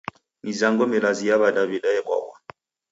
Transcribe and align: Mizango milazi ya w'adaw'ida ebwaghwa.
Mizango 0.45 0.83
milazi 0.91 1.23
ya 1.29 1.39
w'adaw'ida 1.41 1.89
ebwaghwa. 1.99 2.35